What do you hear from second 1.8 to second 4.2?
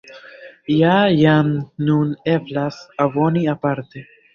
nun eblas aboni aparte.